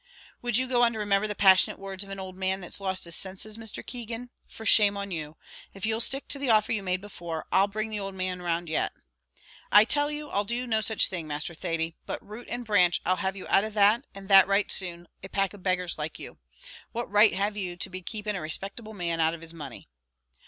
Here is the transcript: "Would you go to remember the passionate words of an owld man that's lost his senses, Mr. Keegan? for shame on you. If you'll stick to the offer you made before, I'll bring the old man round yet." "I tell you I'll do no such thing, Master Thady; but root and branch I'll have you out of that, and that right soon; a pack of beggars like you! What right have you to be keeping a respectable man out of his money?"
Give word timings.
"Would 0.41 0.57
you 0.57 0.67
go 0.67 0.83
to 0.89 0.97
remember 0.97 1.27
the 1.27 1.35
passionate 1.35 1.77
words 1.77 2.03
of 2.03 2.09
an 2.09 2.19
owld 2.19 2.35
man 2.35 2.59
that's 2.59 2.79
lost 2.81 3.03
his 3.03 3.15
senses, 3.15 3.55
Mr. 3.55 3.85
Keegan? 3.85 4.31
for 4.47 4.65
shame 4.65 4.97
on 4.97 5.11
you. 5.11 5.37
If 5.75 5.85
you'll 5.85 6.01
stick 6.01 6.27
to 6.29 6.39
the 6.39 6.49
offer 6.49 6.71
you 6.71 6.81
made 6.81 7.01
before, 7.01 7.45
I'll 7.51 7.67
bring 7.67 7.91
the 7.91 7.99
old 7.99 8.15
man 8.15 8.41
round 8.41 8.67
yet." 8.67 8.93
"I 9.71 9.85
tell 9.85 10.09
you 10.09 10.27
I'll 10.31 10.43
do 10.43 10.65
no 10.65 10.81
such 10.81 11.07
thing, 11.07 11.27
Master 11.27 11.53
Thady; 11.53 11.93
but 12.07 12.27
root 12.27 12.47
and 12.49 12.65
branch 12.65 12.99
I'll 13.05 13.17
have 13.17 13.35
you 13.35 13.45
out 13.47 13.63
of 13.63 13.75
that, 13.75 14.05
and 14.15 14.27
that 14.27 14.47
right 14.47 14.71
soon; 14.71 15.07
a 15.23 15.29
pack 15.29 15.53
of 15.53 15.61
beggars 15.61 15.99
like 15.99 16.17
you! 16.17 16.39
What 16.93 17.11
right 17.11 17.35
have 17.35 17.55
you 17.55 17.77
to 17.77 17.89
be 17.91 18.01
keeping 18.01 18.35
a 18.35 18.41
respectable 18.41 18.93
man 18.93 19.19
out 19.19 19.35
of 19.35 19.41
his 19.41 19.53
money?" 19.53 19.87